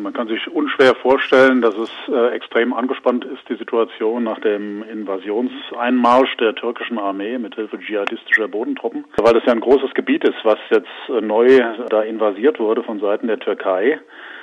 Man 0.00 0.12
kann 0.12 0.28
sich 0.28 0.48
unschwer 0.48 0.94
vorstellen, 0.94 1.60
dass 1.60 1.76
es 1.76 1.90
äh, 2.08 2.34
extrem 2.34 2.72
angespannt 2.72 3.24
ist, 3.24 3.48
die 3.48 3.56
Situation 3.56 4.24
nach 4.24 4.38
dem 4.40 4.82
Invasionseinmarsch 4.82 6.36
der 6.38 6.54
türkischen 6.54 6.98
Armee 6.98 7.38
mit 7.38 7.54
Hilfe 7.54 7.78
dschihadistischer 7.78 8.48
Bodentruppen, 8.48 9.04
weil 9.16 9.36
es 9.36 9.44
ja 9.44 9.52
ein 9.52 9.60
großes 9.60 9.94
Gebiet 9.94 10.24
ist, 10.24 10.44
was 10.44 10.58
jetzt 10.70 10.88
äh, 11.08 11.20
neu 11.20 11.60
da 11.90 12.02
invasiert 12.02 12.58
wurde 12.58 12.82
von 12.82 13.00
Seiten 13.00 13.26
der 13.26 13.38
Türkei. 13.38 14.00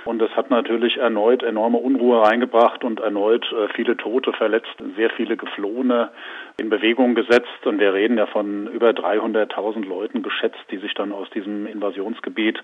Und 0.09 0.23
es 0.23 0.35
hat 0.35 0.49
natürlich 0.49 0.97
erneut 0.97 1.43
enorme 1.43 1.77
Unruhe 1.77 2.23
reingebracht 2.23 2.83
und 2.83 2.99
erneut 2.99 3.45
äh, 3.51 3.67
viele 3.75 3.95
Tote 3.95 4.33
verletzt, 4.33 4.73
sehr 4.97 5.11
viele 5.11 5.37
Geflohene 5.37 6.09
in 6.57 6.71
Bewegung 6.71 7.13
gesetzt. 7.13 7.65
Und 7.65 7.79
wir 7.79 7.93
reden 7.93 8.17
ja 8.17 8.25
von 8.25 8.65
über 8.73 8.89
300.000 8.89 9.87
Leuten 9.87 10.23
geschätzt, 10.23 10.65
die 10.71 10.77
sich 10.77 10.95
dann 10.95 11.11
aus 11.11 11.29
diesem 11.29 11.67
Invasionsgebiet 11.67 12.57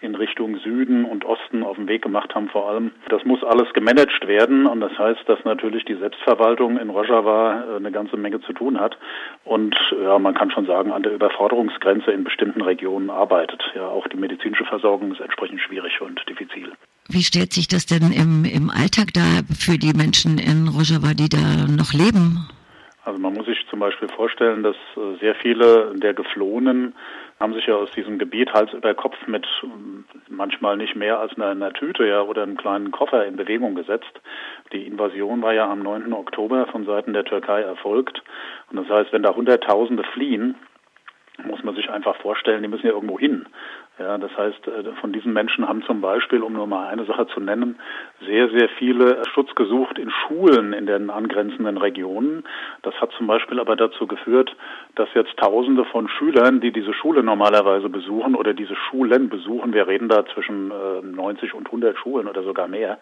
in 0.00 0.16
Richtung 0.16 0.56
Süden 0.56 1.04
und 1.04 1.24
Osten 1.24 1.62
auf 1.62 1.76
den 1.76 1.86
Weg 1.86 2.02
gemacht 2.02 2.34
haben 2.34 2.48
vor 2.48 2.68
allem. 2.68 2.90
Das 3.10 3.24
muss 3.24 3.44
alles 3.44 3.72
gemanagt 3.74 4.26
werden 4.26 4.66
und 4.66 4.80
das 4.80 4.98
heißt, 4.98 5.20
dass 5.28 5.44
natürlich 5.44 5.84
die 5.84 5.94
Selbstverwaltung 5.94 6.78
in 6.78 6.90
Rojava 6.90 7.62
äh, 7.62 7.76
eine 7.76 7.92
ganze 7.92 8.16
Menge 8.16 8.40
zu 8.40 8.52
tun 8.52 8.80
hat 8.80 8.98
und 9.44 9.76
ja, 10.02 10.18
man 10.18 10.34
kann 10.34 10.50
schon 10.50 10.66
sagen, 10.66 10.90
an 10.90 11.04
der 11.04 11.12
Überforderungsgrenze 11.12 12.10
in 12.10 12.24
bestimmten 12.24 12.62
Regionen 12.62 13.08
arbeitet. 13.08 13.62
Ja, 13.76 13.86
auch 13.86 14.08
die 14.08 14.16
medizinische 14.16 14.64
Versorgung 14.64 15.12
ist 15.12 15.20
entsprechend 15.20 15.60
schwierig 15.60 16.00
und 16.00 16.20
diffizil. 16.28 16.72
Wie 17.08 17.22
stellt 17.22 17.54
sich 17.54 17.68
das 17.68 17.86
denn 17.86 18.12
im, 18.12 18.44
im 18.44 18.70
Alltag 18.70 19.14
dar 19.14 19.42
für 19.58 19.78
die 19.78 19.94
Menschen 19.94 20.38
in 20.38 20.68
Rojava, 20.68 21.14
die 21.14 21.30
da 21.30 21.66
noch 21.66 21.94
leben? 21.94 22.46
Also 23.04 23.18
man 23.18 23.32
muss 23.32 23.46
sich 23.46 23.64
zum 23.70 23.80
Beispiel 23.80 24.08
vorstellen, 24.08 24.62
dass 24.62 24.76
äh, 24.94 25.18
sehr 25.18 25.34
viele 25.34 25.94
der 25.96 26.12
Geflohenen 26.12 26.94
haben 27.40 27.54
sich 27.54 27.66
ja 27.66 27.76
aus 27.76 27.90
diesem 27.92 28.18
Gebiet 28.18 28.52
Hals 28.52 28.74
über 28.74 28.92
Kopf 28.94 29.16
mit 29.26 29.46
manchmal 30.28 30.76
nicht 30.76 30.96
mehr 30.96 31.18
als 31.18 31.34
einer, 31.36 31.48
einer 31.48 31.72
Tüte 31.72 32.06
ja, 32.06 32.20
oder 32.20 32.42
einem 32.42 32.56
kleinen 32.56 32.90
Koffer 32.90 33.24
in 33.24 33.36
Bewegung 33.36 33.74
gesetzt. 33.74 34.20
Die 34.72 34.86
Invasion 34.86 35.40
war 35.40 35.54
ja 35.54 35.70
am 35.70 35.82
9. 35.82 36.12
Oktober 36.12 36.66
von 36.66 36.84
Seiten 36.84 37.14
der 37.14 37.24
Türkei 37.24 37.62
erfolgt. 37.62 38.22
Und 38.70 38.76
das 38.76 38.88
heißt, 38.88 39.12
wenn 39.12 39.22
da 39.22 39.34
Hunderttausende 39.34 40.02
fliehen, 40.12 40.56
muss 41.44 41.62
man 41.62 41.76
sich 41.76 41.88
einfach 41.88 42.16
vorstellen, 42.16 42.62
die 42.62 42.68
müssen 42.68 42.86
ja 42.86 42.92
irgendwo 42.92 43.18
hin. 43.18 43.46
Ja, 43.98 44.16
das 44.16 44.30
heißt, 44.36 44.68
äh, 44.68 44.92
von 45.00 45.12
diesen 45.12 45.32
Menschen 45.32 45.68
haben 45.68 45.82
zum 45.82 46.00
Beispiel, 46.00 46.42
um 46.42 46.52
nur 46.52 46.68
mal 46.68 46.86
eine 46.88 47.04
Sache 47.04 47.26
zu 47.26 47.40
nennen, 47.40 47.80
sehr, 48.24 48.48
sehr 48.50 48.68
viele 48.78 49.22
Schutz 49.34 49.52
gesucht 49.56 49.98
in 49.98 50.10
Schulen 50.10 50.72
in 50.72 50.86
den 50.86 51.10
angrenzenden 51.10 51.76
Regionen. 51.78 52.44
Das 52.82 52.94
hat 53.00 53.10
zum 53.18 53.26
Beispiel 53.26 53.58
aber 53.58 53.74
dazu 53.74 54.06
geführt, 54.06 54.54
dass 54.94 55.08
jetzt 55.14 55.36
Tausende 55.36 55.84
von 55.84 56.08
Schülern, 56.08 56.60
die 56.60 56.70
diese 56.70 56.94
Schule 56.94 57.24
normalerweise 57.24 57.88
besuchen 57.88 58.36
oder 58.36 58.54
diese 58.54 58.76
Schulen 58.76 59.28
besuchen, 59.28 59.72
wir 59.72 59.88
reden 59.88 60.08
da 60.08 60.24
zwischen 60.26 60.68
90 60.68 61.50
äh, 61.52 61.56
und 61.56 61.66
100 61.66 61.98
Schulen 61.98 62.28
oder 62.28 62.44
sogar 62.44 62.68
mehr, 62.68 62.98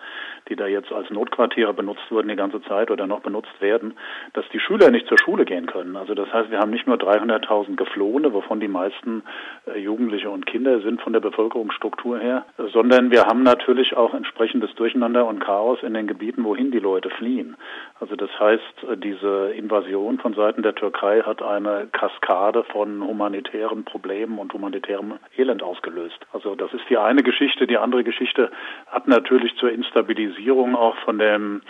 die 0.48 0.56
da 0.56 0.66
jetzt 0.66 0.92
als 0.92 1.10
Notquartiere 1.10 1.74
benutzt 1.74 2.10
wurden 2.10 2.28
die 2.28 2.36
ganze 2.36 2.62
Zeit 2.62 2.90
oder 2.90 3.06
noch 3.06 3.20
benutzt 3.20 3.60
werden, 3.60 3.94
dass 4.32 4.48
die 4.48 4.60
Schüler 4.60 4.90
nicht 4.90 5.08
zur 5.08 5.18
Schule 5.18 5.44
gehen 5.44 5.66
können. 5.66 5.96
Also 5.96 6.14
das 6.14 6.32
heißt, 6.32 6.50
wir 6.50 6.58
haben 6.58 6.70
nicht 6.70 6.86
nur 6.86 6.96
300.000 6.96 7.76
Geflohene, 7.76 8.32
wovon 8.32 8.60
die 8.60 8.68
meisten 8.68 9.22
äh, 9.66 9.78
Jugendliche 9.78 10.30
und 10.30 10.46
Kinder 10.46 10.80
sind 10.80 10.85
von 10.98 11.12
der 11.12 11.20
Bevölkerungsstruktur 11.20 12.18
her, 12.18 12.44
sondern 12.72 13.10
wir 13.10 13.24
haben 13.24 13.42
natürlich 13.42 13.96
auch 13.96 14.14
entsprechendes 14.14 14.74
Durcheinander 14.76 15.26
und 15.26 15.40
Chaos 15.40 15.82
in 15.82 15.94
den 15.94 16.06
Gebieten, 16.06 16.44
wohin 16.44 16.70
die 16.70 16.78
Leute 16.78 17.10
fliehen. 17.10 17.56
Also 17.98 18.14
das 18.14 18.30
heißt, 18.38 18.86
diese 19.02 19.52
Invasion 19.56 20.18
von 20.18 20.34
Seiten 20.34 20.62
der 20.62 20.74
Türkei 20.74 21.22
hat 21.22 21.42
eine 21.42 21.88
Kaskade 21.92 22.62
von 22.64 23.02
humanitären 23.02 23.84
Problemen 23.84 24.38
und 24.38 24.52
humanitärem 24.52 25.14
Elend 25.36 25.62
ausgelöst. 25.62 26.18
Also 26.32 26.54
das 26.54 26.72
ist 26.72 26.84
die 26.88 26.98
eine 26.98 27.22
Geschichte. 27.22 27.66
Die 27.66 27.78
andere 27.78 28.04
Geschichte 28.04 28.50
hat 28.86 29.08
natürlich 29.08 29.56
zur 29.56 29.72
Instabilisierung 29.72 30.76
auch 30.76 30.96
von 30.98 31.18
dem 31.18 31.62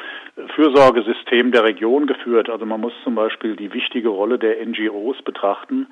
Fürsorgesystem 0.55 1.53
der 1.53 1.65
Region 1.65 2.07
geführt. 2.07 2.51
Also 2.51 2.67
man 2.67 2.81
muss 2.81 2.93
zum 3.05 3.15
Beispiel 3.15 3.57
die 3.57 3.73
wichtige 3.73 4.09
Rolle 4.09 4.39
der 4.39 4.65
NGOs 4.67 5.23
betrachten. 5.23 5.87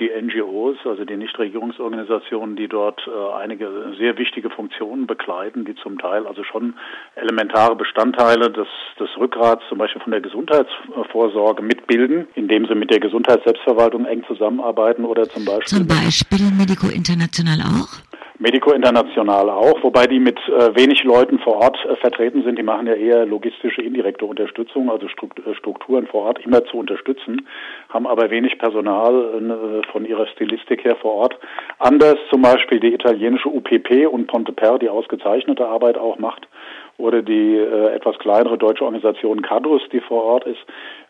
Die 0.00 0.10
NGOs, 0.10 0.78
also 0.84 1.04
die 1.04 1.16
Nichtregierungsorganisationen, 1.16 2.56
die 2.56 2.68
dort 2.68 3.00
äh, 3.06 3.34
einige 3.34 3.94
sehr 3.98 4.16
wichtige 4.18 4.50
Funktionen 4.50 5.06
bekleiden, 5.06 5.64
die 5.64 5.74
zum 5.76 5.98
Teil 5.98 6.26
also 6.26 6.42
schon 6.42 6.74
elementare 7.16 7.76
Bestandteile 7.76 8.50
des, 8.50 8.66
des 8.98 9.10
Rückgrats 9.18 9.62
zum 9.68 9.78
Beispiel 9.78 10.00
von 10.00 10.12
der 10.12 10.22
Gesundheitsvorsorge 10.22 11.62
mitbilden, 11.62 12.26
indem 12.34 12.66
sie 12.66 12.74
mit 12.74 12.90
der 12.90 13.00
Gesundheitsselbstverwaltung 13.00 14.06
eng 14.06 14.24
zusammenarbeiten 14.26 15.04
oder 15.04 15.28
zum 15.28 15.44
Beispiel. 15.44 15.78
Zum 15.78 15.86
Beispiel 15.86 16.50
Medico 16.56 16.88
International 16.88 17.60
auch? 17.60 18.09
Medico 18.42 18.72
International 18.72 19.50
auch, 19.50 19.82
wobei 19.82 20.06
die 20.06 20.18
mit 20.18 20.38
äh, 20.48 20.74
wenig 20.74 21.04
Leuten 21.04 21.38
vor 21.40 21.56
Ort 21.56 21.76
äh, 21.84 21.94
vertreten 21.96 22.42
sind. 22.42 22.58
Die 22.58 22.62
machen 22.62 22.86
ja 22.86 22.94
eher 22.94 23.26
logistische 23.26 23.82
indirekte 23.82 24.24
Unterstützung, 24.24 24.90
also 24.90 25.06
äh, 25.06 25.54
Strukturen 25.54 26.06
vor 26.06 26.24
Ort 26.24 26.42
immer 26.46 26.64
zu 26.64 26.78
unterstützen, 26.78 27.46
haben 27.90 28.06
aber 28.06 28.30
wenig 28.30 28.58
Personal 28.58 29.82
äh, 29.84 29.92
von 29.92 30.06
ihrer 30.06 30.26
Stilistik 30.28 30.84
her 30.84 30.96
vor 30.96 31.16
Ort. 31.16 31.38
Anders 31.78 32.16
zum 32.30 32.40
Beispiel 32.40 32.80
die 32.80 32.94
italienische 32.94 33.50
UPP 33.50 34.06
und 34.10 34.26
Ponteper, 34.26 34.78
die 34.78 34.88
ausgezeichnete 34.88 35.66
Arbeit 35.66 35.98
auch 35.98 36.18
macht, 36.18 36.48
oder 36.96 37.20
die 37.20 37.56
äh, 37.56 37.94
etwas 37.94 38.18
kleinere 38.18 38.56
deutsche 38.56 38.84
Organisation 38.84 39.42
Cadrus, 39.42 39.82
die 39.92 40.00
vor 40.00 40.24
Ort 40.24 40.44
ist, 40.46 40.60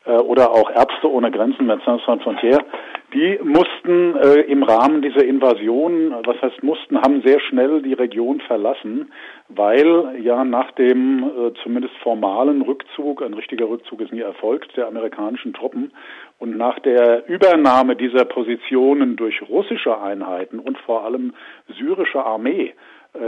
äh, 0.05 0.13
oder 0.13 0.51
auch 0.51 0.71
Ärzte 0.71 1.09
ohne 1.09 1.31
Grenzen, 1.31 1.71
Médecins 1.71 2.05
Sans 2.07 2.23
Frontières, 2.23 2.65
die 3.13 3.39
mussten 3.43 4.17
äh, 4.17 4.41
im 4.43 4.63
Rahmen 4.63 5.03
dieser 5.03 5.25
Invasion, 5.25 6.15
was 6.25 6.41
heißt 6.41 6.63
mussten, 6.63 7.01
haben 7.01 7.23
sehr 7.25 7.41
schnell 7.41 7.83
die 7.83 7.95
Region 7.95 8.41
verlassen, 8.41 9.13
weil 9.49 10.21
ja 10.23 10.45
nach 10.45 10.71
dem 10.73 11.25
äh, 11.25 11.53
zumindest 11.63 11.95
formalen 12.03 12.63
Rückzug, 12.63 13.23
ein 13.23 13.35
richtiger 13.35 13.69
Rückzug 13.69 14.01
ist 14.01 14.13
nie 14.13 14.21
erfolgt, 14.21 14.77
der 14.77 14.87
amerikanischen 14.87 15.53
Truppen 15.53 15.93
und 16.39 16.57
nach 16.57 16.79
der 16.79 17.29
Übernahme 17.29 17.97
dieser 17.97 18.25
Positionen 18.25 19.17
durch 19.17 19.43
russische 19.49 20.01
Einheiten 20.01 20.59
und 20.59 20.79
vor 20.79 21.05
allem 21.05 21.35
syrische 21.79 22.25
Armee 22.25 22.75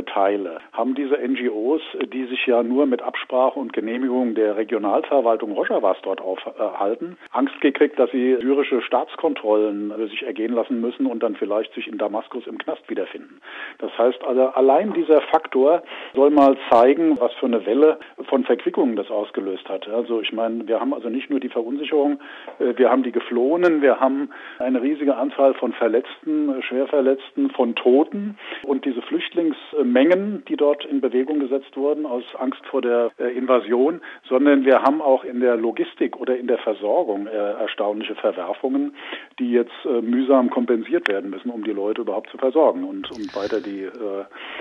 Teile 0.06 0.58
haben 0.72 0.94
diese 0.94 1.16
NGOs, 1.16 1.82
die 2.12 2.24
sich 2.26 2.46
ja 2.46 2.62
nur 2.62 2.86
mit 2.86 3.02
Absprache 3.02 3.58
und 3.58 3.72
Genehmigung 3.72 4.34
der 4.34 4.56
Regionalverwaltung 4.56 5.52
Rojavas 5.52 5.96
dort 6.02 6.20
aufhalten, 6.20 7.16
Angst 7.32 7.60
gekriegt, 7.60 7.98
dass 7.98 8.10
sie 8.10 8.36
syrische 8.40 8.80
Staatskontrollen 8.82 9.90
äh, 9.90 10.06
sich 10.08 10.22
ergehen 10.22 10.54
lassen 10.54 10.80
müssen 10.80 11.06
und 11.06 11.22
dann 11.22 11.36
vielleicht 11.36 11.74
sich 11.74 11.88
in 11.88 11.98
Damaskus 11.98 12.46
im 12.46 12.58
Knast 12.58 12.88
wiederfinden. 12.88 13.40
Das 13.78 13.96
heißt 13.98 14.22
also, 14.24 14.48
allein 14.48 14.92
dieser 14.92 15.20
Faktor 15.22 15.82
soll 16.14 16.30
mal 16.30 16.56
zeigen, 16.70 17.18
was 17.20 17.32
für 17.34 17.46
eine 17.46 17.66
Welle 17.66 17.98
von 18.28 18.44
Verquickungen 18.44 18.96
das 18.96 19.10
ausgelöst 19.10 19.68
hat. 19.68 19.88
Also 19.88 20.20
ich 20.20 20.32
meine, 20.32 20.66
wir 20.68 20.80
haben 20.80 20.94
also 20.94 21.08
nicht 21.08 21.30
nur 21.30 21.40
die 21.40 21.48
Verunsicherung, 21.48 22.20
äh, 22.58 22.76
wir 22.76 22.90
haben 22.90 23.02
die 23.02 23.12
Geflohenen, 23.12 23.82
wir 23.82 24.00
haben 24.00 24.30
eine 24.58 24.80
riesige 24.80 25.16
Anzahl 25.16 25.54
von 25.54 25.72
Verletzten, 25.72 26.62
Schwerverletzten, 26.62 27.50
von 27.50 27.74
Toten 27.74 28.38
und 28.62 28.84
diese 28.84 29.02
Flüchtlings 29.02 29.56
Mengen, 29.82 30.44
die 30.48 30.56
dort 30.56 30.84
in 30.84 31.00
Bewegung 31.00 31.40
gesetzt 31.40 31.76
wurden 31.76 32.06
aus 32.06 32.24
Angst 32.38 32.64
vor 32.66 32.82
der 32.82 33.10
äh, 33.18 33.36
Invasion, 33.36 34.00
sondern 34.28 34.64
wir 34.64 34.82
haben 34.82 35.00
auch 35.00 35.24
in 35.24 35.40
der 35.40 35.56
Logistik 35.56 36.16
oder 36.16 36.36
in 36.36 36.46
der 36.46 36.58
Versorgung 36.58 37.26
äh, 37.26 37.30
erstaunliche 37.30 38.14
Verwerfungen, 38.14 38.94
die 39.38 39.52
jetzt 39.52 39.72
äh, 39.84 40.00
mühsam 40.00 40.50
kompensiert 40.50 41.08
werden 41.08 41.30
müssen, 41.30 41.50
um 41.50 41.64
die 41.64 41.72
Leute 41.72 42.02
überhaupt 42.02 42.30
zu 42.30 42.38
versorgen 42.38 42.84
und 42.84 43.10
um 43.10 43.22
weiter 43.34 43.60
die 43.60 43.88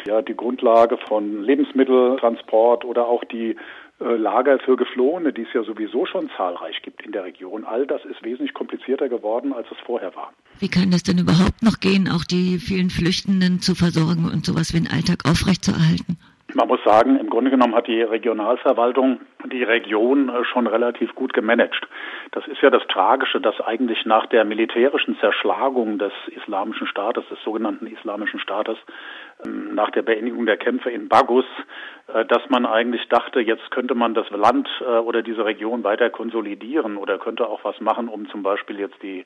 ja 0.06 0.22
die 0.22 0.36
Grundlage 0.36 0.98
von 0.98 1.44
Lebensmitteltransport 1.44 2.86
oder 2.86 3.08
auch 3.08 3.24
die 3.26 3.56
Lager 4.02 4.58
für 4.60 4.76
Geflohene, 4.76 5.32
die 5.32 5.44
es 5.44 5.54
ja 5.54 5.64
sowieso 5.64 6.06
schon 6.06 6.30
zahlreich 6.36 6.82
gibt 6.82 7.06
in 7.06 7.12
der 7.12 7.24
Region. 7.24 7.66
All 7.66 7.86
das 7.86 8.04
ist 8.06 8.24
wesentlich 8.24 8.54
komplizierter 8.54 9.10
geworden, 9.10 9.54
als 9.54 9.68
es 9.72 9.78
vorher 9.86 10.16
war. 10.16 10.34
Wie 10.60 10.70
kann 10.70 10.90
das 10.90 11.04
denn 11.04 11.20
überhaupt 11.20 11.62
noch 11.62 11.80
gehen, 11.80 12.10
auch 12.10 12.24
die 12.24 12.58
vielen 12.58 12.90
Flüchtenden 12.90 13.62
zu 13.62 13.76
versorgen 13.76 14.26
und 14.26 14.46
sowas 14.46 14.74
wie 14.74 14.80
den 14.80 14.92
Alltag 14.92 15.30
aufrechtzuerhalten? 15.30 16.18
Man 16.54 16.68
muss 16.68 16.84
sagen, 16.84 17.18
im 17.18 17.30
Grunde 17.30 17.52
genommen 17.52 17.76
hat 17.76 17.88
die 17.88 18.02
Regionalverwaltung 18.02 19.20
die 19.46 19.64
Region 19.64 20.30
äh, 20.30 20.44
schon 20.46 20.68
relativ 20.68 21.16
gut 21.16 21.34
gemanagt. 21.34 21.88
Das 22.32 22.48
ist 22.48 22.62
ja 22.62 22.70
das 22.70 22.86
Tragische, 22.88 23.42
dass 23.42 23.60
eigentlich 23.62 24.06
nach 24.06 24.26
der 24.28 24.46
militärischen 24.46 25.18
Zerschlagung 25.20 25.98
des 25.98 26.14
Islamischen 26.28 26.88
Staates, 26.88 27.28
des 27.30 27.42
sogenannten 27.44 27.88
Islamischen 27.88 28.40
Staates, 28.40 28.78
ähm, 29.46 29.74
nach 29.76 29.90
der 29.92 30.02
Beendigung 30.02 30.46
der 30.46 30.58
Kämpfe 30.58 30.90
in 30.90 31.08
Bagus, 31.08 31.46
äh, 32.14 32.26
dass 32.26 32.42
man 32.50 32.66
eigentlich 32.66 33.08
dachte, 33.10 33.40
jetzt 33.40 33.72
könnte 33.72 33.96
man 33.96 34.14
das 34.14 34.30
Land 34.30 34.70
äh, 34.82 34.98
oder 35.00 35.22
diese 35.22 35.46
Region 35.46 35.84
weiter 35.84 36.10
konsolidieren 36.10 36.98
oder 36.98 37.18
könnte 37.18 37.48
auch 37.48 37.64
was 37.64 37.80
machen, 37.80 38.08
um 38.08 38.30
zum 38.30 38.44
Beispiel 38.44 38.80
jetzt 38.80 39.02
die 39.02 39.26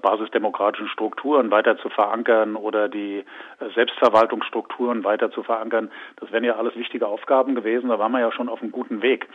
basisdemokratischen 0.00 0.88
Strukturen 0.88 1.50
weiter 1.50 1.76
zu 1.78 1.88
verankern 1.88 2.56
oder 2.56 2.88
die 2.88 3.24
Selbstverwaltungsstrukturen 3.74 5.04
weiter 5.04 5.30
zu 5.30 5.42
verankern. 5.42 5.90
Das 6.16 6.32
wären 6.32 6.44
ja 6.44 6.56
alles 6.56 6.76
wichtige 6.76 7.06
Aufgaben 7.06 7.54
gewesen. 7.54 7.88
Da 7.88 7.98
waren 7.98 8.12
wir 8.12 8.20
ja 8.20 8.32
schon 8.32 8.48
auf 8.48 8.62
einem 8.62 8.72
guten 8.72 9.02
Weg. 9.02 9.28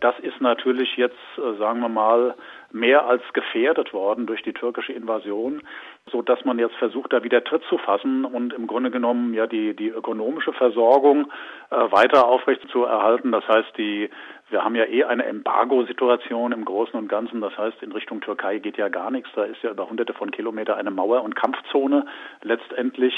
Das 0.00 0.18
ist 0.20 0.40
natürlich 0.40 0.96
jetzt, 0.96 1.16
äh, 1.38 1.56
sagen 1.58 1.80
wir 1.80 1.88
mal, 1.88 2.34
mehr 2.72 3.06
als 3.06 3.22
gefährdet 3.32 3.92
worden 3.92 4.26
durch 4.26 4.42
die 4.42 4.52
türkische 4.52 4.92
Invasion. 4.92 5.62
So 6.10 6.22
dass 6.22 6.44
man 6.44 6.58
jetzt 6.58 6.76
versucht, 6.76 7.12
da 7.12 7.24
wieder 7.24 7.42
Tritt 7.42 7.62
zu 7.68 7.78
fassen 7.78 8.24
und 8.24 8.52
im 8.52 8.66
Grunde 8.66 8.90
genommen 8.90 9.34
ja 9.34 9.46
die, 9.46 9.74
die 9.74 9.88
ökonomische 9.88 10.52
Versorgung 10.52 11.32
äh, 11.70 11.76
weiter 11.90 12.26
aufrecht 12.26 12.62
zu 12.70 12.84
erhalten. 12.84 13.32
Das 13.32 13.46
heißt, 13.48 13.76
die 13.76 14.08
wir 14.48 14.62
haben 14.62 14.76
ja 14.76 14.84
eh 14.84 15.02
eine 15.02 15.24
Embargo-Situation 15.24 16.52
im 16.52 16.64
Großen 16.64 16.94
und 16.94 17.08
Ganzen. 17.08 17.40
Das 17.40 17.58
heißt, 17.58 17.82
in 17.82 17.90
Richtung 17.90 18.20
Türkei 18.20 18.58
geht 18.58 18.76
ja 18.76 18.88
gar 18.88 19.10
nichts. 19.10 19.28
Da 19.34 19.42
ist 19.42 19.60
ja 19.62 19.70
über 19.70 19.90
hunderte 19.90 20.14
von 20.14 20.30
Kilometern 20.30 20.78
eine 20.78 20.92
Mauer- 20.92 21.24
und 21.24 21.34
Kampfzone. 21.34 22.06
Letztendlich 22.42 23.12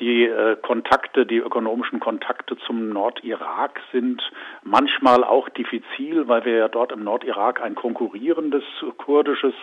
die 0.00 0.24
äh, 0.24 0.56
Kontakte, 0.56 1.24
die 1.24 1.36
ökonomischen 1.36 2.00
Kontakte 2.00 2.56
zum 2.66 2.88
Nordirak 2.88 3.80
sind 3.92 4.22
manchmal 4.64 5.22
auch 5.22 5.48
diffizil, 5.50 6.26
weil 6.26 6.44
wir 6.44 6.56
ja 6.56 6.68
dort 6.68 6.90
im 6.90 7.04
Nordirak 7.04 7.62
ein 7.62 7.76
konkurrierendes 7.76 8.64
kurdisches 8.98 9.54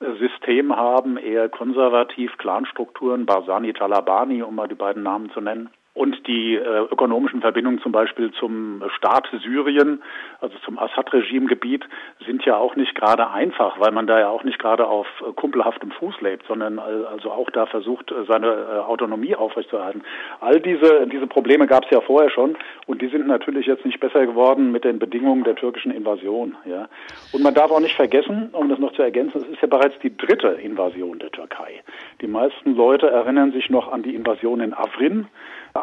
System 0.00 0.74
haben, 0.76 1.16
eher 1.16 1.48
konservativ, 1.48 2.36
Clanstrukturen, 2.38 3.26
Barzani, 3.26 3.72
Talabani, 3.72 4.42
um 4.42 4.54
mal 4.54 4.68
die 4.68 4.74
beiden 4.74 5.02
Namen 5.02 5.30
zu 5.30 5.40
nennen 5.40 5.70
und 5.98 6.28
die 6.28 6.54
äh, 6.54 6.60
ökonomischen 6.92 7.40
Verbindungen 7.40 7.80
zum 7.80 7.90
Beispiel 7.90 8.30
zum 8.30 8.84
Staat 8.96 9.28
Syrien, 9.42 10.00
also 10.40 10.56
zum 10.64 10.78
Assad-Regime-Gebiet, 10.78 11.84
sind 12.24 12.44
ja 12.44 12.56
auch 12.56 12.76
nicht 12.76 12.94
gerade 12.94 13.28
einfach, 13.30 13.80
weil 13.80 13.90
man 13.90 14.06
da 14.06 14.20
ja 14.20 14.28
auch 14.28 14.44
nicht 14.44 14.60
gerade 14.60 14.86
auf 14.86 15.08
äh, 15.26 15.32
kumpelhaftem 15.32 15.90
Fuß 15.90 16.20
lebt, 16.20 16.46
sondern 16.46 16.78
also 16.78 17.32
auch 17.32 17.50
da 17.50 17.66
versucht, 17.66 18.12
äh, 18.12 18.24
seine 18.28 18.46
äh, 18.46 18.78
Autonomie 18.78 19.34
aufrechtzuerhalten. 19.34 20.02
All 20.40 20.60
diese, 20.60 21.08
diese 21.08 21.26
Probleme 21.26 21.66
gab 21.66 21.84
es 21.84 21.90
ja 21.90 22.00
vorher 22.00 22.30
schon 22.30 22.56
und 22.86 23.02
die 23.02 23.08
sind 23.08 23.26
natürlich 23.26 23.66
jetzt 23.66 23.84
nicht 23.84 23.98
besser 23.98 24.24
geworden 24.24 24.70
mit 24.70 24.84
den 24.84 25.00
Bedingungen 25.00 25.42
der 25.42 25.56
türkischen 25.56 25.90
Invasion. 25.90 26.54
Ja. 26.64 26.86
Und 27.32 27.42
man 27.42 27.54
darf 27.54 27.72
auch 27.72 27.80
nicht 27.80 27.96
vergessen, 27.96 28.50
um 28.52 28.68
das 28.68 28.78
noch 28.78 28.92
zu 28.92 29.02
ergänzen, 29.02 29.42
es 29.42 29.48
ist 29.48 29.62
ja 29.62 29.68
bereits 29.68 29.98
die 29.98 30.16
dritte 30.16 30.48
Invasion 30.48 31.18
der 31.18 31.32
Türkei. 31.32 31.82
Die 32.20 32.28
meisten 32.28 32.76
Leute 32.76 33.10
erinnern 33.10 33.50
sich 33.50 33.68
noch 33.68 33.90
an 33.90 34.04
die 34.04 34.14
Invasion 34.14 34.60
in 34.60 34.74
Afrin 34.74 35.26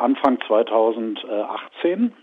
Anfang 0.01 0.39
2018. 0.47 2.13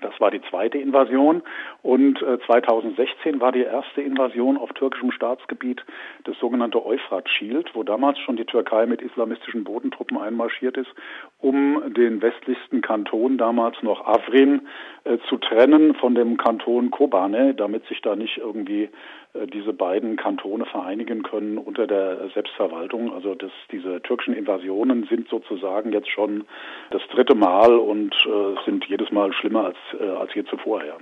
Das 0.00 0.18
war 0.20 0.30
die 0.30 0.40
zweite 0.50 0.78
Invasion 0.78 1.42
und 1.82 2.18
2016 2.46 3.34
äh, 3.34 3.40
war 3.40 3.52
die 3.52 3.62
erste 3.62 4.02
Invasion 4.02 4.56
auf 4.56 4.72
türkischem 4.72 5.10
Staatsgebiet 5.10 5.84
das 6.24 6.38
sogenannte 6.38 6.84
Euphrat 6.84 7.28
Shield, 7.28 7.70
wo 7.74 7.82
damals 7.82 8.18
schon 8.18 8.36
die 8.36 8.44
Türkei 8.44 8.86
mit 8.86 9.02
islamistischen 9.02 9.64
Bodentruppen 9.64 10.18
einmarschiert 10.18 10.76
ist, 10.76 10.90
um 11.38 11.82
den 11.94 12.20
westlichsten 12.22 12.80
Kanton 12.80 13.38
damals 13.38 13.82
noch 13.82 14.06
Afrin 14.06 14.68
äh, 15.04 15.18
zu 15.28 15.36
trennen 15.38 15.94
von 15.94 16.14
dem 16.14 16.36
Kanton 16.36 16.90
Kobane, 16.90 17.54
damit 17.54 17.86
sich 17.86 18.00
da 18.02 18.16
nicht 18.16 18.38
irgendwie 18.38 18.90
äh, 19.34 19.46
diese 19.46 19.72
beiden 19.72 20.16
Kantone 20.16 20.64
vereinigen 20.66 21.22
können 21.22 21.58
unter 21.58 21.86
der 21.86 22.28
Selbstverwaltung. 22.34 23.12
Also 23.12 23.34
das, 23.34 23.50
diese 23.70 24.00
türkischen 24.02 24.34
Invasionen 24.34 25.06
sind 25.08 25.28
sozusagen 25.28 25.92
jetzt 25.92 26.10
schon 26.10 26.44
das 26.90 27.02
dritte 27.08 27.34
Mal 27.34 27.74
und 27.76 28.14
äh, 28.26 28.64
sind 28.64 28.84
jedes 28.86 29.10
Mal 29.10 29.32
schlimmer 29.32 29.66
als, 29.66 29.76
äh, 30.00 30.08
als 30.08 30.32
je 30.34 30.44
zuvor. 30.44 30.84
Ja. 30.84 30.96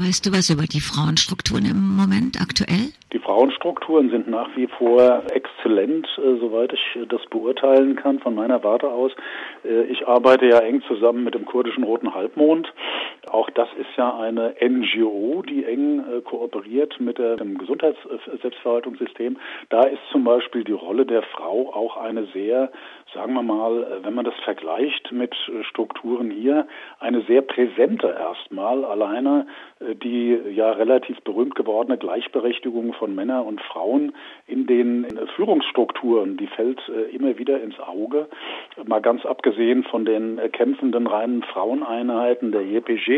Weißt 0.00 0.24
du 0.24 0.30
was 0.30 0.48
über 0.48 0.62
die 0.62 0.80
Frauenstrukturen 0.80 1.66
im 1.66 1.96
Moment 1.96 2.40
aktuell? 2.40 2.94
Die 3.12 3.18
Frauenstrukturen 3.18 4.10
sind 4.10 4.28
nach 4.28 4.48
wie 4.54 4.68
vor 4.68 5.24
exzellent, 5.32 6.06
äh, 6.18 6.38
soweit 6.38 6.72
ich 6.72 7.08
das 7.08 7.20
beurteilen 7.30 7.96
kann 7.96 8.20
von 8.20 8.36
meiner 8.36 8.62
Warte 8.62 8.88
aus. 8.88 9.10
Äh, 9.64 9.90
ich 9.90 10.06
arbeite 10.06 10.46
ja 10.46 10.60
eng 10.60 10.82
zusammen 10.86 11.24
mit 11.24 11.34
dem 11.34 11.46
kurdischen 11.46 11.82
Roten 11.82 12.14
Halbmond. 12.14 12.72
Auch 13.30 13.50
das 13.50 13.68
ist 13.78 13.96
ja 13.96 14.16
eine 14.18 14.54
NGO, 14.60 15.42
die 15.42 15.64
eng 15.64 16.00
äh, 16.00 16.20
kooperiert 16.22 16.98
mit 17.00 17.18
dem 17.18 17.58
Gesundheitsselbstverwaltungssystem. 17.58 19.38
Da 19.68 19.82
ist 19.82 20.00
zum 20.10 20.24
Beispiel 20.24 20.64
die 20.64 20.72
Rolle 20.72 21.06
der 21.06 21.22
Frau 21.22 21.72
auch 21.74 21.96
eine 21.96 22.26
sehr 22.26 22.70
sagen 23.14 23.32
wir 23.32 23.42
mal, 23.42 24.00
wenn 24.02 24.12
man 24.12 24.26
das 24.26 24.34
vergleicht 24.44 25.12
mit 25.12 25.34
Strukturen 25.70 26.30
hier, 26.30 26.66
eine 27.00 27.22
sehr 27.22 27.40
präsente 27.40 28.08
erstmal. 28.08 28.84
Alleine 28.84 29.46
die 29.80 30.36
ja 30.54 30.72
relativ 30.72 31.20
berühmt 31.20 31.54
gewordene 31.54 31.98
Gleichberechtigung 31.98 32.94
von 32.94 33.14
Männern 33.14 33.46
und 33.46 33.60
Frauen 33.60 34.12
in 34.46 34.66
den 34.66 35.06
Führungsstrukturen, 35.36 36.36
die 36.36 36.48
fällt 36.48 36.80
äh, 36.88 37.14
immer 37.14 37.38
wieder 37.38 37.60
ins 37.62 37.78
Auge. 37.78 38.28
Mal 38.84 39.00
ganz 39.00 39.24
abgesehen 39.24 39.84
von 39.84 40.04
den 40.04 40.40
kämpfenden 40.52 41.06
reinen 41.06 41.42
Fraueneinheiten 41.44 42.50
der 42.50 42.62
JPG, 42.62 43.17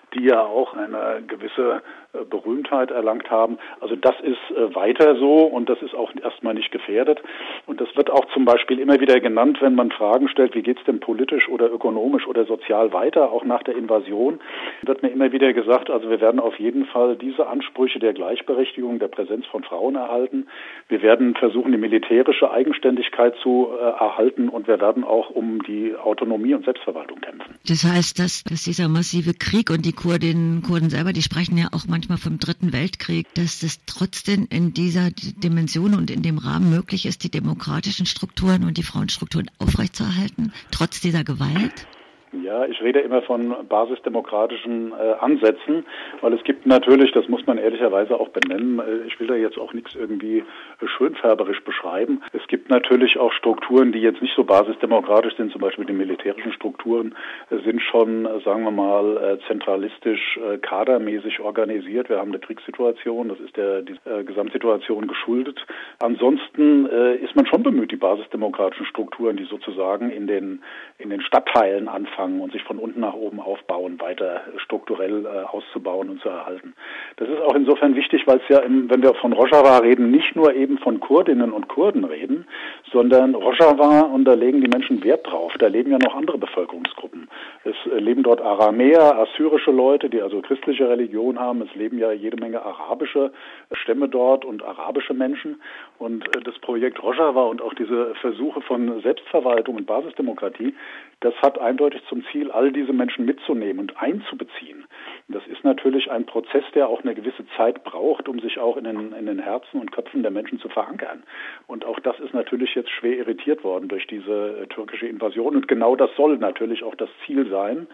die 0.13 0.25
ja 0.25 0.41
auch 0.43 0.73
eine 0.73 1.23
gewisse 1.27 1.81
äh, 2.13 2.25
Berühmtheit 2.25 2.91
erlangt 2.91 3.29
haben. 3.29 3.57
Also 3.79 3.95
das 3.95 4.15
ist 4.21 4.57
äh, 4.57 4.75
weiter 4.75 5.15
so 5.15 5.45
und 5.45 5.69
das 5.69 5.81
ist 5.81 5.95
auch 5.95 6.11
erstmal 6.21 6.53
nicht 6.53 6.71
gefährdet. 6.71 7.21
Und 7.67 7.79
das 7.79 7.87
wird 7.95 8.09
auch 8.09 8.25
zum 8.33 8.43
Beispiel 8.43 8.79
immer 8.79 8.99
wieder 8.99 9.19
genannt, 9.19 9.59
wenn 9.61 9.75
man 9.75 9.91
Fragen 9.91 10.27
stellt, 10.27 10.53
wie 10.55 10.61
geht 10.61 10.79
es 10.79 10.85
denn 10.85 10.99
politisch 10.99 11.47
oder 11.47 11.71
ökonomisch 11.71 12.27
oder 12.27 12.45
sozial 12.45 12.91
weiter, 12.91 13.31
auch 13.31 13.45
nach 13.45 13.63
der 13.63 13.77
Invasion, 13.77 14.39
wird 14.81 15.03
mir 15.03 15.09
immer 15.09 15.31
wieder 15.31 15.53
gesagt, 15.53 15.89
also 15.89 16.09
wir 16.09 16.19
werden 16.19 16.39
auf 16.39 16.59
jeden 16.59 16.85
Fall 16.85 17.15
diese 17.15 17.47
Ansprüche 17.47 17.99
der 17.99 18.13
Gleichberechtigung, 18.13 18.99
der 18.99 19.07
Präsenz 19.07 19.45
von 19.45 19.63
Frauen 19.63 19.95
erhalten. 19.95 20.47
Wir 20.89 21.01
werden 21.01 21.35
versuchen, 21.35 21.71
die 21.71 21.77
militärische 21.77 22.51
Eigenständigkeit 22.51 23.35
zu 23.41 23.69
äh, 23.71 23.83
erhalten 23.83 24.49
und 24.49 24.67
wir 24.67 24.81
werden 24.81 25.05
auch 25.05 25.29
um 25.29 25.63
die 25.63 25.95
Autonomie 25.95 26.53
und 26.53 26.65
Selbstverwaltung 26.65 27.21
kämpfen. 27.21 27.55
Das 27.67 27.85
heißt, 27.85 28.19
dass, 28.19 28.43
dass 28.43 28.63
dieser 28.63 28.89
massive 28.89 29.33
Krieg 29.33 29.69
und 29.69 29.85
die 29.85 29.93
Kurdinnen 30.01 30.63
Kurden 30.63 30.89
selber, 30.89 31.13
die 31.13 31.21
sprechen 31.21 31.59
ja 31.59 31.67
auch 31.73 31.85
manchmal 31.85 32.17
vom 32.17 32.39
Dritten 32.39 32.73
Weltkrieg, 32.73 33.27
dass 33.35 33.59
das 33.59 33.81
trotzdem 33.85 34.47
in 34.49 34.73
dieser 34.73 35.11
Dimension 35.11 35.93
und 35.93 36.09
in 36.09 36.23
dem 36.23 36.39
Rahmen 36.39 36.71
möglich 36.71 37.05
ist, 37.05 37.23
die 37.23 37.29
demokratischen 37.29 38.07
Strukturen 38.07 38.63
und 38.63 38.79
die 38.79 38.83
Frauenstrukturen 38.83 39.51
aufrechtzuerhalten, 39.59 40.53
trotz 40.71 41.01
dieser 41.01 41.23
Gewalt? 41.23 41.85
Ja, 42.33 42.65
ich 42.65 42.81
rede 42.81 42.99
immer 42.99 43.21
von 43.23 43.53
basisdemokratischen 43.67 44.93
äh, 44.93 45.13
Ansätzen, 45.19 45.85
weil 46.21 46.31
es 46.33 46.43
gibt 46.43 46.65
natürlich, 46.65 47.11
das 47.11 47.27
muss 47.27 47.45
man 47.45 47.57
ehrlicherweise 47.57 48.17
auch 48.17 48.29
benennen, 48.29 48.79
äh, 48.79 49.05
ich 49.07 49.19
will 49.19 49.27
da 49.27 49.35
jetzt 49.35 49.57
auch 49.57 49.73
nichts 49.73 49.95
irgendwie 49.95 50.43
schönfärberisch 50.85 51.61
beschreiben. 51.63 52.23
Es 52.31 52.47
gibt 52.47 52.69
natürlich 52.69 53.19
auch 53.19 53.33
Strukturen, 53.33 53.91
die 53.91 53.99
jetzt 53.99 54.21
nicht 54.21 54.33
so 54.33 54.45
basisdemokratisch 54.45 55.35
sind, 55.35 55.51
zum 55.51 55.59
Beispiel 55.59 55.83
die 55.83 55.93
militärischen 55.93 56.53
Strukturen 56.53 57.15
äh, 57.49 57.57
sind 57.65 57.81
schon, 57.81 58.25
äh, 58.25 58.39
sagen 58.45 58.63
wir 58.63 58.71
mal, 58.71 59.17
äh, 59.17 59.47
zentralistisch, 59.47 60.39
kadermäßig 60.61 61.39
organisiert. 61.39 62.09
Wir 62.09 62.19
haben 62.19 62.29
eine 62.29 62.39
Kriegssituation, 62.39 63.29
das 63.29 63.39
ist 63.39 63.57
der 63.57 63.81
die, 63.81 63.97
Gesamtsituation 64.25 65.07
geschuldet. 65.07 65.65
Ansonsten 65.99 66.85
ist 66.85 67.35
man 67.35 67.45
schon 67.45 67.63
bemüht, 67.63 67.91
die 67.91 67.97
basisdemokratischen 67.97 68.85
Strukturen, 68.85 69.37
die 69.37 69.45
sozusagen 69.45 70.09
in 70.09 70.27
den 70.27 70.61
in 70.97 71.09
den 71.09 71.21
Stadtteilen 71.21 71.87
anfangen, 71.87 72.20
anfangen 72.21 72.41
und 72.41 72.51
sich 72.51 72.63
von 72.63 72.77
unten 72.77 72.99
nach 72.99 73.13
oben 73.13 73.39
aufbauen, 73.39 73.99
weiter 73.99 74.41
strukturell 74.57 75.25
äh, 75.25 75.45
auszubauen 75.47 76.09
und 76.09 76.21
zu 76.21 76.29
erhalten. 76.29 76.73
Das 77.17 77.27
ist 77.27 77.41
auch 77.41 77.55
insofern 77.55 77.95
wichtig, 77.95 78.25
weil 78.27 78.37
es 78.37 78.47
ja, 78.49 78.59
im, 78.59 78.89
wenn 78.89 79.01
wir 79.01 79.13
von 79.15 79.33
Rojava 79.33 79.79
reden, 79.79 80.11
nicht 80.11 80.35
nur 80.35 80.53
eben 80.53 80.77
von 80.77 80.99
Kurdinnen 80.99 81.51
und 81.51 81.67
Kurden 81.67 82.03
reden, 82.03 82.45
sondern 82.91 83.35
Rojava, 83.35 84.01
und 84.01 84.25
da 84.25 84.33
legen 84.33 84.61
die 84.61 84.67
Menschen 84.67 85.03
Wert 85.03 85.27
drauf, 85.27 85.53
da 85.59 85.67
leben 85.67 85.91
ja 85.91 85.97
noch 85.97 86.15
andere 86.15 86.37
Bevölkerungsgruppen. 86.37 87.27
Es 87.63 87.75
äh, 87.91 87.99
leben 87.99 88.23
dort 88.23 88.41
Aramäer, 88.41 89.17
assyrische 89.19 89.71
Leute, 89.71 90.09
die 90.09 90.21
also 90.21 90.41
christliche 90.41 90.89
Religion 90.89 91.39
haben. 91.39 91.61
Es 91.61 91.73
leben 91.75 91.97
ja 91.97 92.11
jede 92.11 92.37
Menge 92.37 92.63
arabische 92.63 93.31
Stämme 93.73 94.07
dort 94.07 94.45
und 94.45 94.63
arabische 94.63 95.13
Menschen. 95.13 95.61
Und 95.97 96.25
äh, 96.35 96.41
das 96.41 96.57
Projekt 96.59 97.01
Rojava 97.01 97.43
und 97.43 97.61
auch 97.61 97.73
diese 97.73 98.15
Versuche 98.15 98.61
von 98.61 99.01
Selbstverwaltung 99.01 99.75
und 99.75 99.85
Basisdemokratie, 99.85 100.73
das 101.21 101.35
hat 101.41 101.59
eindeutig 101.59 102.01
zum 102.09 102.23
Ziel, 102.31 102.51
all 102.51 102.71
diese 102.71 102.93
Menschen 102.93 103.25
mitzunehmen 103.25 103.79
und 103.79 104.01
einzubeziehen. 104.01 104.85
Das 105.27 105.45
ist 105.47 105.63
natürlich 105.63 106.11
ein 106.11 106.25
Prozess, 106.25 106.63
der 106.73 106.89
auch 106.89 107.03
eine 107.03 107.13
gewisse 107.13 107.45
Zeit 107.55 107.83
braucht, 107.83 108.27
um 108.27 108.39
sich 108.39 108.59
auch 108.59 108.75
in 108.75 108.83
den, 108.83 109.13
in 109.13 109.27
den 109.27 109.39
Herzen 109.39 109.79
und 109.79 109.91
Köpfen 109.91 110.23
der 110.23 110.31
Menschen 110.31 110.59
zu 110.59 110.67
verankern. 110.67 111.23
Und 111.67 111.85
auch 111.85 111.99
das 111.99 112.19
ist 112.19 112.33
natürlich 112.33 112.73
jetzt 112.75 112.89
schwer 112.89 113.17
irritiert 113.17 113.63
worden 113.63 113.87
durch 113.87 114.07
diese 114.07 114.63
äh, 114.63 114.67
türkische 114.67 115.07
Invasion. 115.07 115.55
Und 115.55 115.67
genau 115.67 115.95
das 115.95 116.09
soll 116.17 116.37
natürlich 116.37 116.83
auch 116.83 116.95
das 116.95 117.09
Ziel 117.25 117.47
sein, 117.49 117.87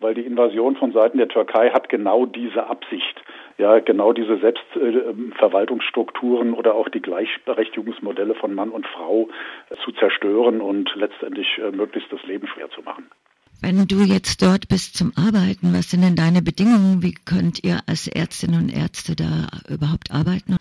weil 0.00 0.14
die 0.14 0.26
Invasion 0.26 0.76
von 0.76 0.92
Seiten 0.92 1.18
der 1.18 1.28
Türkei 1.28 1.70
hat 1.70 1.88
genau 1.88 2.26
diese 2.26 2.66
Absicht. 2.66 3.22
Ja, 3.56 3.78
genau 3.78 4.12
diese 4.12 4.36
Selbstverwaltungsstrukturen 4.38 6.54
oder 6.54 6.74
auch 6.74 6.88
die 6.88 7.00
Gleichberechtigungsmodelle 7.00 8.34
von 8.34 8.52
Mann 8.52 8.70
und 8.70 8.84
Frau 8.86 9.28
äh, 9.70 9.76
zu 9.84 9.92
zerstören 9.92 10.60
und 10.60 10.90
letztendlich 10.96 11.46
äh, 11.58 11.70
möglichst 11.70 12.12
das 12.12 12.20
Leben 12.24 12.48
schwer 12.48 12.68
zu 12.70 12.82
machen. 12.82 13.08
Wenn 13.62 13.86
du 13.86 14.00
jetzt 14.00 14.42
dort 14.42 14.66
bist 14.68 14.96
zum 14.96 15.12
Arbeiten, 15.16 15.72
was 15.72 15.90
sind 15.90 16.02
denn 16.02 16.16
deine 16.16 16.42
Bedingungen? 16.42 17.02
Wie 17.02 17.14
könnt 17.14 17.62
ihr 17.64 17.78
als 17.86 18.08
Ärztinnen 18.08 18.64
und 18.64 18.76
Ärzte 18.76 19.14
da 19.14 19.46
überhaupt 19.72 20.10
arbeiten? 20.10 20.56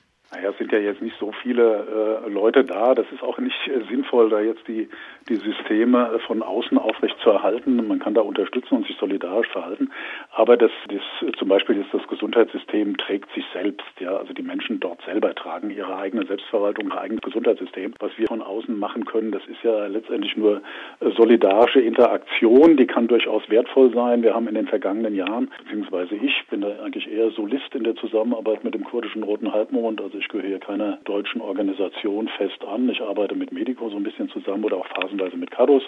Es 0.50 0.58
sind 0.58 0.72
ja 0.72 0.80
jetzt 0.80 1.02
nicht 1.02 1.16
so 1.20 1.32
viele 1.42 2.24
äh, 2.26 2.30
Leute 2.30 2.64
da. 2.64 2.94
Das 2.94 3.06
ist 3.12 3.24
auch 3.24 3.38
nicht 3.38 3.56
äh, 3.68 3.82
sinnvoll, 3.90 4.30
da 4.30 4.40
jetzt 4.40 4.68
die, 4.68 4.90
die 5.30 5.36
Systeme 5.36 6.12
äh, 6.16 6.20
von 6.20 6.42
außen 6.42 6.78
aufrecht 6.78 7.16
zu 7.24 7.30
erhalten. 7.30 7.88
Man 7.88 8.00
kann 8.00 8.14
da 8.14 8.22
unterstützen 8.22 8.76
und 8.76 8.88
sich 8.88 8.98
solidarisch 8.98 9.48
verhalten. 9.50 9.92
Aber 10.32 10.58
das, 10.58 10.72
das 10.90 11.02
zum 11.38 11.48
Beispiel 11.48 11.78
ist 11.78 11.94
das 11.94 12.08
Gesundheitssystem 12.08 12.98
trägt 12.98 13.32
sich 13.34 13.46
selbst. 13.54 13.86
Ja, 14.00 14.18
also 14.18 14.34
die 14.34 14.42
Menschen 14.42 14.80
dort 14.80 15.02
selber 15.04 15.34
tragen 15.36 15.70
ihre 15.70 15.96
eigene 15.96 16.26
Selbstverwaltung, 16.26 16.90
ihr 16.90 17.00
eigenes 17.00 17.22
Gesundheitssystem. 17.22 17.94
Was 18.00 18.12
wir 18.18 18.28
von 18.28 18.42
außen 18.42 18.78
machen 18.78 19.06
können, 19.06 19.32
das 19.32 19.46
ist 19.48 19.64
ja 19.64 19.88
letztendlich 19.88 20.36
nur 20.36 20.62
äh, 21.00 21.12
solidarische 21.18 21.80
Interaktion. 21.80 22.78
Die 22.78 22.88
kann 22.88 23.08
durchaus 23.08 23.50
wertvoll 23.50 23.94
sein. 23.94 24.24
Wir 24.24 24.34
haben 24.34 24.48
in 24.48 24.56
den 24.56 24.68
vergangenen 24.68 25.16
Jahren, 25.16 25.50
beziehungsweise 25.64 26.16
ich 26.16 26.44
bin 26.50 26.62
da 26.62 26.68
eigentlich 26.84 27.12
eher 27.12 27.32
Solist 27.32 27.74
in 27.76 27.84
der 27.84 27.96
Zusammenarbeit 27.96 28.64
mit 28.64 28.74
dem 28.74 28.84
kurdischen 28.84 29.24
Roten 29.24 29.54
Halbmond. 29.54 30.02
Also 30.02 30.18
ich 30.18 30.28
gehöre 30.34 30.48
hier 30.48 30.60
keiner 30.60 30.98
deutschen 31.06 31.42
Organisation 31.42 32.28
fest 32.28 32.66
an. 32.66 32.90
Ich 32.90 33.02
arbeite 33.02 33.36
mit 33.36 33.52
Medico 33.52 33.90
so 33.90 33.96
ein 33.96 34.04
bisschen 34.04 34.30
zusammen 34.30 34.64
oder 34.64 34.78
auch 34.78 34.88
phasenweise 34.88 35.38
mit 35.38 35.52
CADUS, 35.52 35.84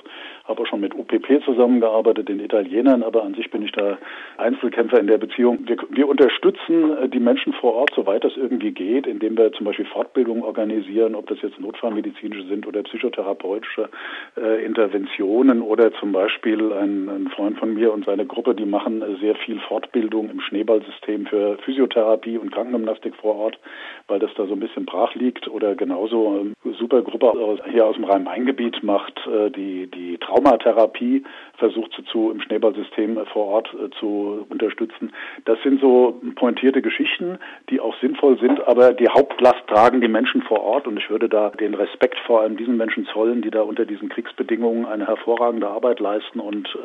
habe 0.46 0.62
auch 0.62 0.68
schon 0.68 0.80
mit 0.80 0.94
UPP 0.94 1.44
zusammengearbeitet, 1.44 2.30
den 2.30 2.40
Italienern, 2.40 3.04
aber 3.04 3.24
an 3.24 3.34
sich 3.34 3.50
bin 3.50 3.64
ich 3.64 3.72
da 3.72 3.98
Einzelkämpfer 4.38 5.00
in 5.00 5.08
der 5.08 5.18
Beziehung. 5.18 5.68
Wir, 5.68 5.78
wir 5.90 6.08
unterstützen 6.08 6.98
äh, 6.98 7.10
die 7.10 7.20
Menschen 7.20 7.54
vor 7.54 7.74
Ort, 7.74 7.92
soweit 7.96 8.24
das 8.24 8.38
irgendwie 8.38 8.72
geht, 8.72 9.08
indem 9.08 9.38
wir 9.38 9.52
zum 9.54 9.66
Beispiel 9.66 9.86
Fortbildungen 9.86 10.44
organisieren, 10.44 11.16
ob 11.16 11.28
das 11.28 11.42
jetzt 11.42 11.60
notfallmedizinische 11.60 12.46
sind 12.46 12.68
oder 12.68 12.84
psychotherapeutische 12.84 13.90
äh, 14.38 14.64
Interventionen 14.64 15.62
oder 15.62 15.92
zum 15.94 16.12
Beispiel 16.12 16.72
ein, 16.72 17.10
ein, 17.10 17.28
Freund 17.36 17.58
von 17.58 17.74
mir 17.74 17.92
und 17.92 18.06
seine 18.06 18.26
Gruppe, 18.26 18.54
die 18.54 18.66
machen 18.66 19.02
äh, 19.02 19.16
sehr 19.20 19.36
viel 19.36 19.60
Fortbildung 19.68 20.30
im 20.30 20.40
Schneeballsystem 20.40 21.26
für 21.26 21.58
Physiotherapie 21.66 22.38
und 22.38 22.52
Krankengymnastik 22.52 23.16
vor 23.16 23.36
Ort, 23.36 23.60
weil 24.08 24.20
das 24.26 24.36
da 24.36 24.46
so 24.48 24.54
ein 24.54 24.60
bisschen 24.60 24.86
brach 24.86 25.14
liegt 25.16 25.48
oder 25.48 25.76
genauso 25.76 26.28
eine 26.30 26.40
ähm, 26.40 26.74
super 26.78 27.02
Gruppe 27.02 27.60
hier 27.70 27.86
aus 27.86 27.96
dem 27.96 28.06
Rhein-Main-Gebiet 28.06 28.84
macht 28.84 29.20
äh, 29.28 29.52
die, 29.52 29.88
die 29.88 30.18
Traumatherapie, 30.18 31.24
versucht 31.58 31.92
sie 31.96 32.04
zu 32.06 32.32
im 32.32 32.42
Schneeballsystem 32.42 33.18
äh, 33.18 33.26
vor 33.26 33.46
Ort 33.46 33.74
äh, 33.74 33.90
zu 34.00 34.46
unterstützen. 34.50 35.14
Das 35.46 35.62
sind 35.64 35.80
so 35.80 36.20
pointierte 36.36 36.82
Geschichten, 36.82 37.38
die 37.70 37.80
auch 37.80 37.96
sinnvoll 38.02 38.40
sind, 38.40 38.68
aber 38.68 38.94
die 38.94 39.08
Hauptlast 39.08 39.68
tragen 39.68 40.02
die 40.02 40.08
Menschen 40.08 40.42
vor 40.42 40.62
Ort 40.62 40.88
und 40.88 40.98
ich 40.98 41.10
würde 41.10 41.30
da 41.30 41.50
den 41.52 41.76
Respekt 41.76 42.18
vor 42.26 42.42
allem 42.42 42.58
diesen 42.58 42.78
Menschen 42.78 43.06
zollen, 43.14 43.42
die 43.42 43.52
da 43.52 43.62
unter 43.62 43.86
diesen 43.86 44.10
Kriegsbedingungen 44.10 44.86
eine 44.86 45.08
hervorragende 45.08 45.68
Arbeit 45.68 46.00
leisten 46.00 46.40
und 46.40 46.78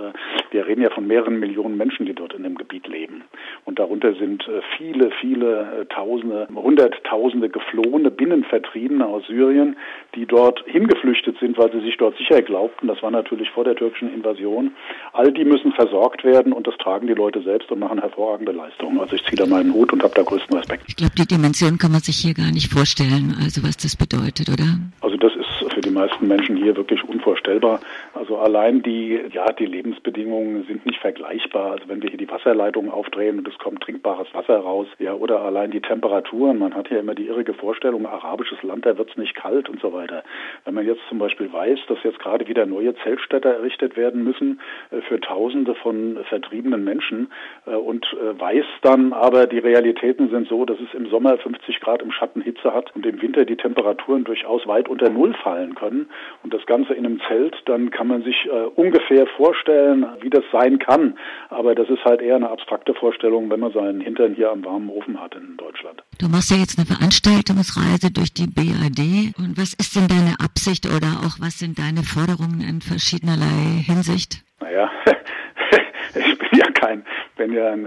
wir 0.51 0.67
reden 0.67 0.83
ja 0.83 0.91
von 0.91 1.07
mehreren 1.07 1.39
Millionen 1.39 1.77
Menschen, 1.77 2.07
die 2.07 2.15
dort 2.15 2.35
in 2.35 2.43
dem 2.43 2.57
Gebiet 2.57 2.87
leben 2.87 3.25
und 3.65 3.79
darunter 3.79 4.15
sind 4.15 4.49
viele, 4.77 5.11
viele 5.21 5.87
Tausende, 5.89 6.49
Hunderttausende 6.55 7.30
geflohene 7.39 8.11
Binnenvertriebene 8.11 9.07
aus 9.07 9.27
Syrien, 9.27 9.77
die 10.15 10.27
dort 10.27 10.63
hingeflüchtet 10.67 11.39
sind, 11.39 11.59
weil 11.59 11.71
sie 11.73 11.81
sich 11.81 11.97
dort 11.97 12.17
sicher 12.17 12.43
glaubten. 12.43 12.89
Das 12.89 13.03
war 13.03 13.11
natürlich 13.11 13.51
vor 13.51 13.65
der 13.65 13.77
türkischen 13.77 14.13
Invasion. 14.13 14.73
All 15.13 15.33
die 15.33 15.45
müssen 15.45 15.73
versorgt 15.73 16.25
werden 16.25 16.53
und 16.53 16.67
das 16.67 16.77
tragen 16.79 17.07
die 17.07 17.15
Leute 17.15 17.43
selbst 17.43 17.71
und 17.71 17.79
machen 17.81 18.01
hervorragende 18.01 18.53
Leistungen. 18.53 18.99
Also 19.01 19.17
ich 19.17 19.25
ziehe 19.25 19.37
da 19.37 19.47
meinen 19.47 19.73
Hut 19.73 19.93
und 19.93 20.03
habe 20.03 20.15
da 20.15 20.23
größten 20.23 20.57
Respekt. 20.57 20.85
Ich 20.89 20.97
glaube, 20.97 21.13
die 21.17 21.27
Dimension 21.27 21.79
kann 21.79 21.93
man 21.93 22.01
sich 22.01 22.17
hier 22.17 22.35
gar 22.35 22.51
nicht 22.51 22.73
vorstellen, 22.73 23.37
also 23.43 23.63
was 23.63 23.77
das 23.77 23.97
bedeutet, 23.97 24.49
oder? 24.49 24.79
Also 25.01 25.17
das 25.17 25.35
ist 25.37 25.50
für 25.81 25.89
die 25.89 25.95
meisten 25.95 26.29
Menschen 26.29 26.57
hier 26.57 26.77
wirklich 26.77 27.03
unvorstellbar. 27.09 27.81
Also 28.13 28.37
allein 28.37 28.83
die, 28.83 29.19
ja, 29.33 29.51
die 29.53 29.65
Lebensbedingungen 29.65 30.65
sind 30.65 30.85
nicht 30.85 31.01
vergleichbar. 31.01 31.73
Also 31.73 31.89
wenn 31.89 32.03
wir 32.03 32.11
hier 32.11 32.19
die 32.19 32.31
Wasserleitung 32.31 32.91
aufdrehen 32.91 33.39
und 33.39 33.49
es 33.49 33.57
kommt 33.59 33.83
trinkbares 33.83 34.29
Wasser 34.35 34.59
raus, 34.59 34.87
ja, 34.99 35.15
oder 35.15 35.41
allein 35.41 35.71
die 35.71 35.81
Temperaturen. 35.81 36.59
Man 36.59 36.75
hat 36.75 36.91
ja 36.91 36.99
immer 36.99 37.15
die 37.15 37.29
irrige 37.29 37.55
Vorstellung, 37.55 38.05
arabisches 38.07 38.63
Land, 38.63 38.85
da 38.85 38.99
wird 38.99 39.11
es 39.11 39.17
nicht 39.17 39.35
kalt 39.35 39.71
und 39.71 39.81
so 39.81 39.95
weiter. 39.95 40.23
Wenn 40.67 40.75
man 40.75 40.87
jetzt 40.87 41.01
zum 41.09 41.19
Beispiel 41.19 41.51
weiß, 41.51 41.79
dass 41.89 41.99
jetzt 42.03 42.19
gerade 42.19 42.47
wieder 42.47 42.67
neue 42.67 42.95
Zeltstädte 42.97 43.49
errichtet 43.49 43.97
werden 43.97 44.23
müssen 44.23 44.61
äh, 44.91 45.01
für 45.01 45.19
Tausende 45.19 45.75
von 45.77 46.19
vertriebenen 46.29 46.85
Menschen 46.85 47.33
äh, 47.67 47.71
und 47.71 48.05
äh, 48.13 48.39
weiß 48.39 48.67
dann 48.83 49.15
aber, 49.15 49.47
die 49.47 49.59
Realitäten 49.59 50.29
sind 50.29 50.47
so, 50.49 50.67
dass 50.67 50.79
es 50.79 50.93
im 50.93 51.09
Sommer 51.09 51.39
50 51.39 51.81
Grad 51.81 52.03
im 52.03 52.13
Schatten 52.13 52.43
Hitze 52.43 52.75
hat 52.75 52.95
und 52.95 53.07
im 53.07 53.23
Winter 53.23 53.47
die 53.47 53.57
Temperaturen 53.57 54.25
durchaus 54.25 54.67
weit 54.67 54.87
unter 54.87 55.09
Null 55.09 55.33
fallen 55.43 55.70
können 55.75 56.09
und 56.43 56.55
das 56.55 56.65
Ganze 56.67 56.95
in 56.95 57.07
einem 57.07 57.21
Zelt, 57.29 57.57
dann 57.67 57.91
kann 57.91 58.07
man 58.07 58.23
sich 58.23 58.49
ungefähr 58.75 59.27
vorstellen, 59.37 60.07
wie 60.21 60.31
das 60.31 60.45
sein 60.53 60.79
kann. 60.79 61.19
Aber 61.49 61.75
das 61.75 61.89
ist 61.89 62.05
halt 62.05 62.21
eher 62.21 62.37
eine 62.37 62.51
abstrakte 62.51 62.95
Vorstellung, 62.95 63.51
wenn 63.51 63.61
man 63.61 63.73
seinen 63.73 64.01
Hintern 64.01 64.35
hier 64.35 64.51
am 64.51 64.65
warmen 64.65 64.89
Ofen 64.89 65.21
hat 65.21 65.35
in 65.35 65.57
Deutschland. 65.57 66.03
Du 66.19 66.29
machst 66.29 66.51
ja 66.51 66.57
jetzt 66.57 66.79
eine 66.79 66.87
Veranstaltungsreise 66.87 68.11
durch 68.13 68.33
die 68.33 68.47
BAD. 68.47 69.35
Und 69.39 69.57
was 69.57 69.75
ist 69.75 69.97
denn 69.97 70.09
deine 70.09 70.37
Absicht 70.43 70.87
oder 70.87 71.21
auch 71.25 71.41
was 71.41 71.59
sind 71.59 71.79
deine 71.79 72.03
Forderungen 72.03 72.61
in 72.61 72.81
verschiedenerlei 72.81 73.83
Hinsicht? 73.87 74.43
Naja, 74.61 74.91
ich 76.15 76.39
bin 76.39 76.49
ja 76.53 76.71
kein, 76.73 77.05
bin 77.51 77.59
ja 77.59 77.73
ein 77.73 77.87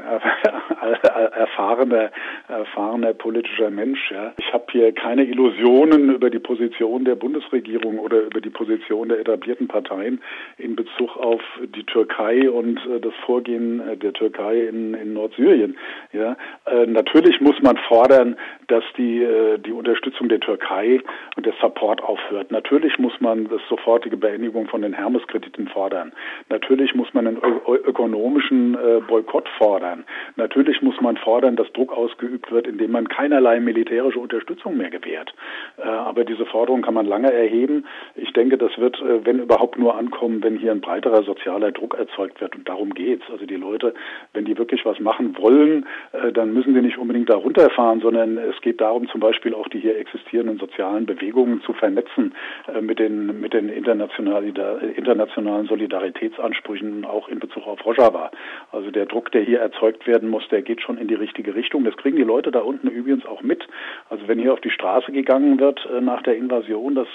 erfahrener, 1.32 2.12
erfahrener 2.48 3.14
politischer 3.14 3.70
Mensch. 3.70 4.12
Ja. 4.12 4.34
Ich 4.38 4.54
habe 4.54 4.66
hier 4.72 4.92
keine 4.92 5.24
Illusionen 5.24 6.14
über 6.14 6.30
die 6.30 6.40
Position 6.40 7.06
der 7.06 7.16
Bundesregierung 7.16 8.00
oder 8.00 8.22
über 8.22 8.42
die 8.42 8.50
Position 8.50 9.10
der 9.10 9.20
etablierten 9.20 9.68
Parteien 9.68 10.22
in 10.58 10.76
Bezug 10.76 11.16
auf 11.18 11.42
die 11.76 11.86
Türkei 11.86 12.50
und 12.50 12.78
äh, 12.86 13.00
das 13.00 13.14
Vorgehen 13.26 13.80
äh, 13.80 13.98
der 13.98 14.14
Türkei 14.14 14.68
in, 14.68 14.94
in 14.94 15.14
Nordsyrien. 15.14 15.78
Ja. 16.12 16.36
Äh, 16.66 16.86
natürlich 16.88 17.40
muss 17.40 17.62
man 17.62 17.78
fordern, 17.88 18.36
dass 18.68 18.84
die, 18.98 19.26
die 19.66 19.72
Unterstützung 19.72 20.30
der 20.30 20.40
Türkei 20.40 21.00
und 21.36 21.46
der 21.46 21.54
Support 21.62 22.02
aufhört. 22.02 22.52
Natürlich 22.52 22.98
muss 22.98 23.14
man 23.20 23.48
das 23.50 23.62
sofortige 23.70 24.18
Beendigung 24.18 24.68
von 24.68 24.82
den 24.82 24.94
Hermes-Krediten 24.94 25.68
fordern. 25.68 26.12
Natürlich 26.50 26.96
muss 26.96 27.14
man 27.14 27.28
einen 27.28 27.38
ökonomischen 27.68 28.78
Boykott 29.08 29.48
fordern. 29.58 30.06
Natürlich 30.36 30.82
muss 30.82 31.00
man 31.02 31.18
fordern, 31.18 31.56
dass 31.56 31.72
Druck 31.74 31.92
ausgeübt 31.92 32.52
wird, 32.52 32.68
indem 32.68 32.92
man 32.92 33.08
keinerlei 33.08 33.60
militärische 33.60 34.20
Unterstützung 34.20 34.78
mehr 34.78 34.90
gewährt. 34.90 35.34
Äh, 35.78 35.88
aber 35.88 36.24
diese 36.24 36.46
Forderung 36.46 36.82
kann 36.82 36.94
man 36.94 37.06
lange 37.06 37.32
erheben. 37.32 37.86
Ich 38.16 38.34
denke, 38.34 38.58
das 38.58 38.78
wird, 38.78 39.00
äh, 39.02 39.26
wenn 39.26 39.40
überhaupt, 39.40 39.78
nur 39.78 39.98
ankommen, 39.98 40.44
wenn 40.44 40.58
hier 40.58 40.72
ein 40.72 40.82
breiterer 40.82 41.24
sozialer 41.24 41.72
Druck 41.72 41.96
erzeugt 41.98 42.42
wird. 42.42 42.56
Und 42.56 42.70
darum 42.70 42.94
geht's. 42.94 43.24
Also 43.32 43.46
die 43.46 43.56
Leute, 43.56 43.94
wenn 44.34 44.46
die 44.46 44.58
wirklich 44.58 44.86
was 44.86 45.00
machen 45.00 45.36
wollen, 45.40 45.86
äh, 46.12 46.32
dann 46.32 46.54
müssen 46.54 46.74
sie 46.74 46.82
nicht 46.82 46.98
unbedingt 46.98 47.30
da 47.30 47.36
runterfahren, 47.36 48.02
sondern 48.02 48.38
es 48.38 48.60
geht 48.62 48.82
darum, 48.82 49.08
zum 49.08 49.20
Beispiel 49.20 49.54
auch 49.54 49.68
die 49.68 49.80
hier 49.80 49.98
existierenden 49.98 50.58
sozialen 50.58 51.06
Bewegungen 51.06 51.62
zu 51.62 51.74
vernetzen 51.74 52.34
mit 52.82 53.00
den, 53.00 53.40
mit 53.42 53.54
den 53.54 53.70
internationalen, 53.70 54.54
internationalen 54.96 55.68
Solidaritätsansprüchen 55.68 57.06
auch 57.06 57.28
in 57.28 57.40
Bezug 57.40 57.68
auf 57.68 57.86
Rojava. 57.86 58.32
Also 58.72 58.92
der 58.92 59.06
Druck, 59.06 59.32
der 59.32 59.43
hier 59.44 59.60
erzeugt 59.60 60.08
werden 60.08 60.30
muss, 60.30 60.48
der 60.50 60.62
geht 60.62 60.82
schon 60.82 60.98
in 60.98 61.08
die 61.08 61.16
richtige 61.16 61.56
Richtung. 61.56 61.84
Das 61.84 61.98
kriegen 61.98 62.18
die 62.18 62.24
Leute 62.24 62.52
da 62.52 62.60
unten 62.60 62.88
übrigens 62.88 63.26
auch 63.26 63.42
mit. 63.42 63.68
Also 64.10 64.28
wenn 64.28 64.40
hier 64.40 64.54
auf 64.54 64.62
die 64.62 64.70
Straße 64.70 65.12
gegangen 65.12 65.60
wird 65.60 65.86
äh, 65.86 66.02
nach 66.02 66.22
der 66.24 66.36
Invasion, 66.36 66.96
das 66.96 67.08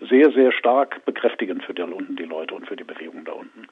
ist 0.00 0.08
sehr, 0.08 0.30
sehr 0.32 0.52
stark 0.52 1.04
bekräftigend 1.04 1.64
für 1.64 1.74
die 1.74 2.24
Leute 2.24 2.54
und 2.54 2.66
für 2.66 2.76
die 2.76 2.84
Bewegung 2.84 3.24
da 3.24 3.32
unten. 3.32 3.66